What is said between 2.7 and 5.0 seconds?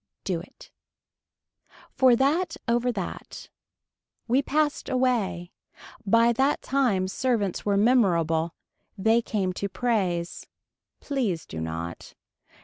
that. We passed